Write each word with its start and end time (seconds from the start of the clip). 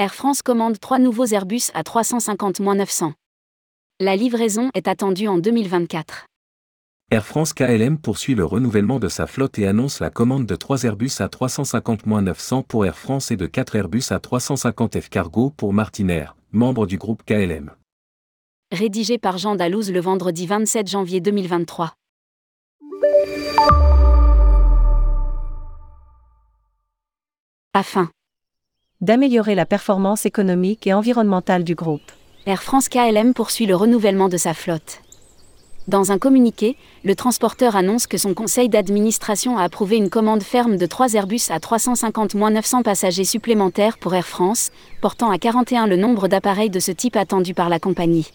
Air 0.00 0.14
France 0.14 0.40
commande 0.40 0.80
trois 0.80 0.98
nouveaux 0.98 1.26
Airbus 1.26 1.64
à 1.74 1.82
350-900. 1.82 3.12
La 4.00 4.16
livraison 4.16 4.70
est 4.72 4.88
attendue 4.88 5.28
en 5.28 5.36
2024. 5.36 6.24
Air 7.10 7.26
France 7.26 7.52
KLM 7.52 7.98
poursuit 7.98 8.34
le 8.34 8.46
renouvellement 8.46 8.98
de 8.98 9.08
sa 9.08 9.26
flotte 9.26 9.58
et 9.58 9.66
annonce 9.66 10.00
la 10.00 10.08
commande 10.08 10.46
de 10.46 10.56
3 10.56 10.84
Airbus 10.84 11.10
à 11.18 11.26
350-900 11.26 12.64
pour 12.64 12.86
Air 12.86 12.96
France 12.96 13.30
et 13.30 13.36
de 13.36 13.44
4 13.44 13.76
Airbus 13.76 14.04
à 14.08 14.20
350 14.20 14.98
F 14.98 15.10
Cargo 15.10 15.50
pour 15.50 15.74
Martinair, 15.74 16.34
membre 16.50 16.86
du 16.86 16.96
groupe 16.96 17.22
KLM. 17.26 17.70
Rédigé 18.72 19.18
par 19.18 19.36
Jean 19.36 19.54
Dalouse 19.54 19.92
le 19.92 20.00
vendredi 20.00 20.46
27 20.46 20.88
janvier 20.88 21.20
2023. 21.20 21.92
Afin 27.74 28.08
d'améliorer 29.00 29.54
la 29.54 29.66
performance 29.66 30.26
économique 30.26 30.86
et 30.86 30.92
environnementale 30.92 31.64
du 31.64 31.74
groupe. 31.74 32.12
Air 32.46 32.62
France 32.62 32.88
KLM 32.88 33.34
poursuit 33.34 33.66
le 33.66 33.74
renouvellement 33.74 34.28
de 34.28 34.36
sa 34.36 34.54
flotte. 34.54 35.00
Dans 35.88 36.12
un 36.12 36.18
communiqué, 36.18 36.76
le 37.04 37.14
transporteur 37.14 37.74
annonce 37.74 38.06
que 38.06 38.18
son 38.18 38.34
conseil 38.34 38.68
d'administration 38.68 39.58
a 39.58 39.64
approuvé 39.64 39.96
une 39.96 40.10
commande 40.10 40.42
ferme 40.42 40.76
de 40.76 40.86
3 40.86 41.14
Airbus 41.14 41.40
à 41.48 41.58
350-900 41.58 42.82
passagers 42.82 43.24
supplémentaires 43.24 43.98
pour 43.98 44.14
Air 44.14 44.26
France, 44.26 44.70
portant 45.00 45.30
à 45.30 45.38
41 45.38 45.86
le 45.86 45.96
nombre 45.96 46.28
d'appareils 46.28 46.70
de 46.70 46.80
ce 46.80 46.92
type 46.92 47.16
attendu 47.16 47.54
par 47.54 47.70
la 47.70 47.80
compagnie. 47.80 48.30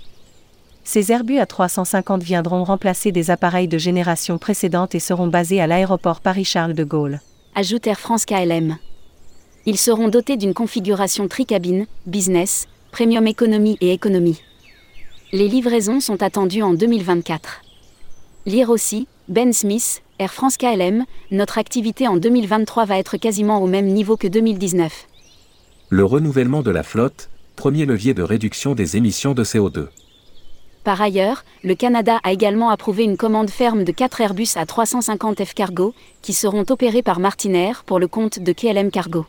Ces 0.83 1.11
Airbus 1.11 1.39
à 1.39 1.45
350 1.45 2.23
viendront 2.23 2.63
remplacer 2.63 3.11
des 3.11 3.31
appareils 3.31 3.67
de 3.67 3.77
génération 3.77 4.37
précédente 4.37 4.95
et 4.95 4.99
seront 4.99 5.27
basés 5.27 5.61
à 5.61 5.67
l'aéroport 5.67 6.21
Paris-Charles 6.21 6.73
de 6.73 6.83
Gaulle. 6.83 7.21
Ajoute 7.55 7.87
Air 7.87 7.99
France 7.99 8.25
KLM. 8.25 8.77
Ils 9.67 9.79
seront 9.79 10.09
dotés 10.09 10.37
d'une 10.37 10.53
configuration 10.53 11.27
tricabine, 11.27 11.87
business, 12.05 12.67
premium 12.91 13.25
economy 13.25 13.77
et 13.81 13.93
économie. 13.93 14.39
Les 15.31 15.47
livraisons 15.47 15.99
sont 15.99 16.21
attendues 16.21 16.61
en 16.61 16.75
2024. 16.75 17.61
Lire 18.45 18.69
aussi, 18.69 19.07
Ben 19.27 19.53
Smith, 19.53 20.03
Air 20.19 20.31
France 20.31 20.57
KLM, 20.57 21.05
notre 21.31 21.57
activité 21.57 22.07
en 22.07 22.17
2023 22.17 22.85
va 22.85 22.99
être 22.99 23.17
quasiment 23.17 23.59
au 23.59 23.65
même 23.65 23.87
niveau 23.87 24.17
que 24.17 24.27
2019. 24.27 25.07
Le 25.89 26.05
renouvellement 26.05 26.61
de 26.61 26.69
la 26.69 26.83
flotte, 26.83 27.31
premier 27.55 27.87
levier 27.87 28.13
de 28.13 28.21
réduction 28.21 28.75
des 28.75 28.97
émissions 28.97 29.33
de 29.33 29.43
CO2. 29.43 29.87
Par 30.83 31.01
ailleurs, 31.01 31.43
le 31.63 31.73
Canada 31.73 32.19
a 32.23 32.31
également 32.31 32.69
approuvé 32.69 33.03
une 33.03 33.17
commande 33.17 33.49
ferme 33.49 33.83
de 33.83 33.91
4 33.91 34.21
Airbus 34.21 34.49
à 34.57 34.67
350 34.67 35.43
F 35.43 35.55
Cargo, 35.55 35.95
qui 36.21 36.33
seront 36.33 36.65
opérés 36.69 37.01
par 37.01 37.19
Martinair 37.19 37.83
pour 37.83 37.97
le 37.97 38.07
compte 38.07 38.37
de 38.37 38.53
KLM 38.53 38.91
Cargo. 38.91 39.25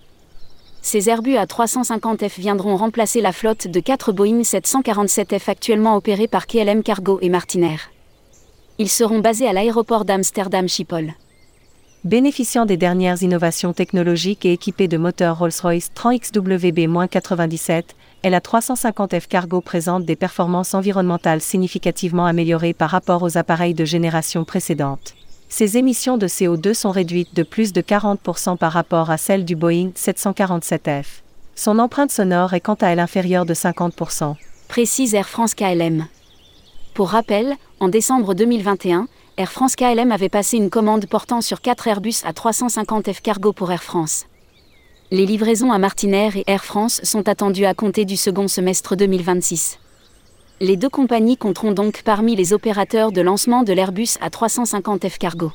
Ces 0.89 1.11
Airbus 1.11 1.35
A350F 1.35 2.39
viendront 2.39 2.77
remplacer 2.77 3.21
la 3.21 3.33
flotte 3.33 3.67
de 3.67 3.81
4 3.81 4.13
Boeing 4.13 4.43
747F 4.43 5.51
actuellement 5.51 5.97
opérés 5.97 6.29
par 6.29 6.47
KLM 6.47 6.85
Cargo 6.85 7.19
et 7.21 7.29
Martinair. 7.29 7.91
Ils 8.79 8.89
seront 8.89 9.19
basés 9.19 9.49
à 9.49 9.53
l'aéroport 9.53 10.05
d'Amsterdam 10.05 10.69
Schiphol. 10.69 11.15
Bénéficiant 12.05 12.67
des 12.67 12.77
dernières 12.77 13.21
innovations 13.25 13.73
technologiques 13.73 14.47
et 14.47 14.53
équipés 14.53 14.87
de 14.87 14.97
moteurs 14.97 15.41
Rolls-Royce 15.41 15.91
30 15.93 16.23
XWB-97, 16.23 17.83
la 18.23 18.39
350F 18.39 19.27
Cargo 19.27 19.61
présente 19.61 20.05
des 20.05 20.15
performances 20.15 20.73
environnementales 20.73 21.41
significativement 21.41 22.27
améliorées 22.27 22.75
par 22.75 22.91
rapport 22.91 23.25
aux 23.25 23.37
appareils 23.37 23.75
de 23.75 23.85
génération 23.85 24.45
précédente. 24.45 25.17
Ses 25.49 25.77
émissions 25.77 26.19
de 26.19 26.27
CO2 26.27 26.75
sont 26.75 26.91
réduites 26.91 27.35
de 27.35 27.43
plus 27.43 27.73
de 27.73 27.81
40% 27.81 28.57
par 28.57 28.73
rapport 28.73 29.11
à 29.11 29.17
celles 29.17 29.45
du 29.45 29.55
Boeing 29.55 29.91
747F. 29.97 31.23
Son 31.55 31.79
empreinte 31.79 32.11
sonore 32.11 32.53
est 32.53 32.61
quant 32.61 32.75
à 32.75 32.89
elle 32.89 32.99
inférieure 32.99 33.47
de 33.47 33.55
50%. 33.55 34.35
Précise 34.69 35.15
Air 35.15 35.29
France 35.29 35.55
KLM. 35.55 36.07
Pour 36.95 37.11
rappel, 37.11 37.55
en 37.81 37.89
décembre 37.89 38.35
2021, 38.35 39.07
Air 39.37 39.53
France 39.53 39.77
KLM 39.77 40.11
avait 40.11 40.29
passé 40.29 40.57
une 40.57 40.71
commande 40.71 41.07
portant 41.07 41.41
sur 41.41 41.61
4 41.61 41.87
Airbus 41.87 42.17
à 42.25 42.33
350 42.33 43.13
F 43.13 43.21
cargo 43.23 43.53
pour 43.53 43.71
Air 43.71 43.83
France. 43.83 44.27
Les 45.13 45.25
livraisons 45.25 45.71
à 45.71 45.79
Martinair 45.79 46.37
et 46.37 46.45
Air 46.49 46.65
France 46.65 47.01
sont 47.05 47.29
attendues 47.29 47.67
à 47.67 47.75
compter 47.75 48.05
du 48.05 48.17
second 48.17 48.49
semestre 48.49 48.97
2026. 48.97 49.79
Les 50.59 50.79
deux 50.79 50.89
compagnies 50.89 51.37
compteront 51.37 51.73
donc 51.73 52.01
parmi 52.03 52.35
les 52.35 52.55
opérateurs 52.55 53.13
de 53.13 53.21
lancement 53.21 53.63
de 53.63 53.75
l'Airbus 53.75 54.17
A350F 54.23 55.19
Cargo. 55.19 55.53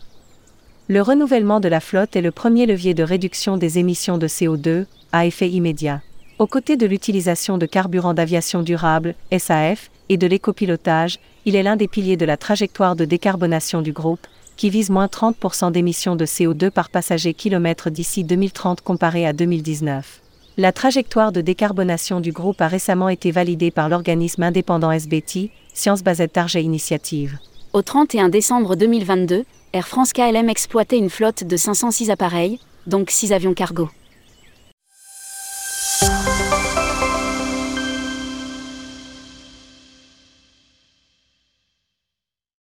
Le 0.90 1.02
renouvellement 1.02 1.60
de 1.60 1.68
la 1.68 1.80
flotte 1.80 2.16
est 2.16 2.22
le 2.22 2.30
premier 2.30 2.68
levier 2.68 2.94
de 2.94 3.02
réduction 3.02 3.58
des 3.58 3.80
émissions 3.80 4.20
de 4.20 4.28
CO2 4.28 4.86
à 5.12 5.26
effet 5.26 5.50
immédiat. 5.50 6.02
Aux 6.38 6.46
côtés 6.46 6.78
de 6.78 6.86
l'utilisation 6.86 7.58
de 7.58 7.66
carburants 7.66 8.14
d'aviation 8.14 8.62
durable, 8.62 9.16
SAF, 9.36 9.90
et 10.10 10.18
de 10.18 10.28
l'écopilotage, 10.28 11.18
il 11.46 11.56
est 11.56 11.64
l'un 11.64 11.78
des 11.78 11.88
piliers 11.88 12.18
de 12.18 12.26
la 12.26 12.38
trajectoire 12.38 12.96
de 12.96 13.06
décarbonation 13.06 13.82
du 13.82 13.94
groupe, 13.94 14.28
qui 14.56 14.70
vise 14.70 14.92
moins 14.92 15.08
30% 15.08 15.72
d'émissions 15.72 16.16
de 16.16 16.28
CO2 16.28 16.70
par 16.70 16.92
passager 16.92 17.34
kilomètre 17.34 17.90
d'ici 17.90 18.24
2030 18.24 18.82
comparé 18.82 19.26
à 19.26 19.34
2019. 19.34 20.22
La 20.58 20.74
trajectoire 20.74 21.32
de 21.32 21.40
décarbonation 21.40 22.20
du 22.20 22.34
groupe 22.34 22.60
a 22.60 22.68
récemment 22.68 23.08
été 23.08 23.32
validée 23.32 23.72
par 23.72 23.88
l'organisme 23.88 24.44
indépendant 24.44 24.92
SBT, 24.92 25.50
Science 25.74 26.04
Based 26.04 26.30
Target 26.34 26.62
Initiative. 26.62 27.38
Au 27.72 27.82
31 27.82 28.28
décembre 28.28 28.76
2022, 28.76 29.46
Air 29.72 29.88
France 29.88 30.12
KLM 30.12 30.50
exploitait 30.50 30.98
une 30.98 31.10
flotte 31.10 31.46
de 31.46 31.56
506 31.56 32.10
appareils, 32.10 32.60
donc 32.86 33.12
6 33.12 33.32
avions 33.32 33.54
cargo. 33.54 33.88